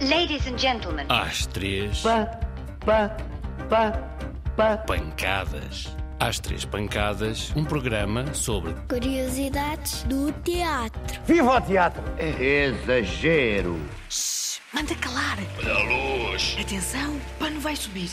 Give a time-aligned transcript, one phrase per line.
[0.00, 1.06] Ladies and gentlemen.
[1.08, 2.26] Às três, Pá,
[2.84, 3.16] pá,
[3.68, 3.92] pá,
[4.56, 4.76] pá.
[4.78, 5.94] pancadas.
[6.20, 11.20] Às três pancadas, um programa sobre Curiosidades do teatro.
[11.26, 12.02] Viva o teatro!
[12.18, 13.78] Exagero.
[14.72, 15.38] Manda calar.
[15.58, 16.56] Olha a luz.
[16.60, 18.10] Atenção, o pano vai subir.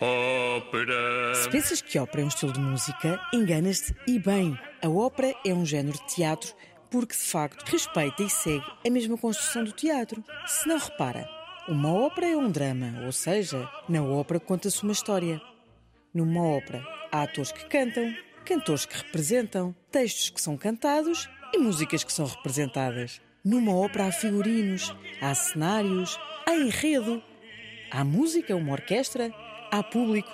[0.00, 1.34] Ópera.
[1.34, 4.58] Se pensas que ópera é um estilo de música, enganas-te e bem.
[4.82, 6.52] A ópera é um género de teatro
[6.96, 10.24] porque, de facto, respeita e segue a mesma construção do teatro.
[10.46, 11.28] Se não repara,
[11.68, 15.38] uma ópera é um drama, ou seja, na ópera conta-se uma história.
[16.14, 18.14] Numa ópera, há atores que cantam,
[18.46, 23.20] cantores que representam, textos que são cantados e músicas que são representadas.
[23.44, 27.22] Numa ópera há figurinos, há cenários, há enredo,
[27.90, 29.30] há música, uma orquestra,
[29.70, 30.30] há público.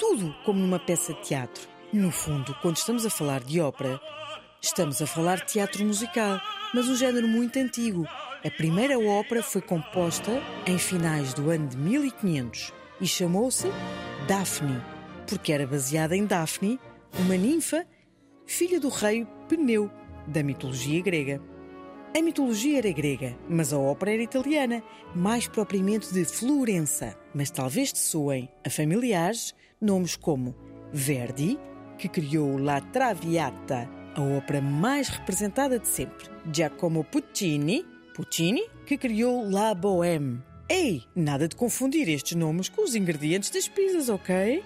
[0.00, 1.68] Tudo como numa peça de teatro.
[1.92, 4.00] No fundo, quando estamos a falar de ópera,
[4.66, 6.40] estamos a falar de teatro musical,
[6.74, 8.04] mas um género muito antigo.
[8.44, 13.68] A primeira ópera foi composta em finais do ano de 1500 e chamou-se
[14.26, 14.82] Daphne,
[15.26, 16.80] porque era baseada em Daphne,
[17.20, 17.86] uma ninfa,
[18.44, 19.90] filha do rei Peneu,
[20.26, 21.40] da mitologia grega.
[22.16, 24.82] A mitologia era grega, mas a ópera era italiana,
[25.14, 27.16] mais propriamente de Florença.
[27.32, 30.56] Mas talvez te soem a familiares nomes como
[30.92, 31.58] Verdi,
[31.98, 39.48] que criou La Traviata, a ópera mais representada de sempre, Giacomo Puccini, Puccini, que criou
[39.48, 40.42] La Bohème.
[40.70, 44.64] Ei, nada de confundir estes nomes com os ingredientes das pizzas, ok?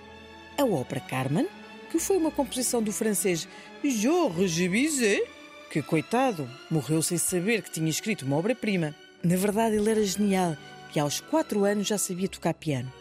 [0.57, 1.49] A ópera Carmen,
[1.91, 3.49] que foi uma composição do francês
[3.83, 5.29] Georges Bizet,
[5.69, 8.95] que, coitado, morreu sem saber que tinha escrito uma obra-prima.
[9.23, 10.57] Na verdade, ele era genial
[10.95, 12.93] e aos quatro anos já sabia tocar piano.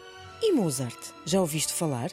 [0.42, 0.98] E Mozart?
[1.24, 2.10] Já ouviste falar?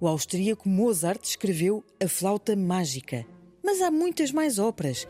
[0.00, 3.26] O austríaco Mozart escreveu A Flauta Mágica.
[3.70, 5.06] Mas há muitas mais óperas.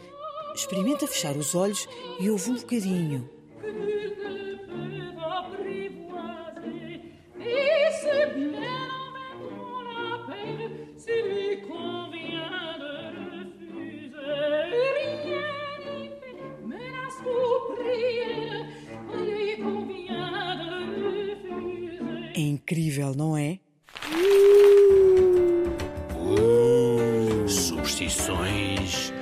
[0.52, 3.30] Experimenta fechar os olhos e ouve um bocadinho.
[7.38, 8.78] Et c'est bien
[24.10, 24.47] en
[27.98, 29.12] Superstições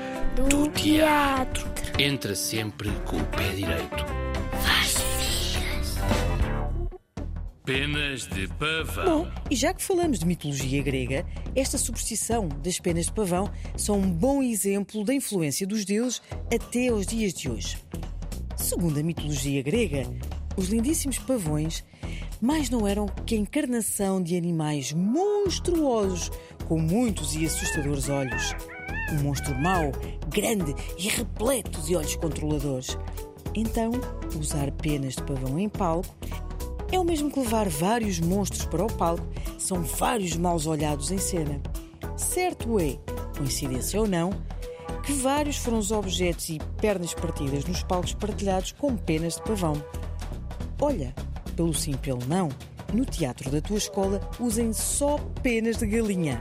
[0.50, 1.66] do teatro.
[1.98, 4.04] Entra sempre com o pé direito.
[7.64, 9.24] Penas de pavão.
[9.24, 13.98] Bom, e já que falamos de mitologia grega, esta superstição das penas de pavão são
[13.98, 16.20] um bom exemplo da influência dos deuses
[16.54, 17.78] até aos dias de hoje.
[18.58, 20.06] Segundo a mitologia grega,
[20.54, 21.82] os lindíssimos pavões
[22.42, 26.30] mais não eram que a encarnação de animais monstruosos
[26.66, 28.54] com muitos e assustadores olhos.
[29.12, 29.92] Um monstro mau,
[30.28, 32.98] grande e repleto de olhos controladores.
[33.54, 33.92] Então,
[34.38, 36.14] usar penas de pavão em palco
[36.92, 39.26] é o mesmo que levar vários monstros para o palco,
[39.58, 41.60] são vários maus olhados em cena.
[42.16, 42.96] Certo é,
[43.36, 44.30] coincidência ou não,
[45.04, 49.82] que vários foram os objetos e pernas partidas nos palcos partilhados com penas de pavão.
[50.80, 51.14] Olha,
[51.56, 52.48] pelo sim pelo não,
[52.92, 56.40] no teatro da tua escola usem só penas de galinha.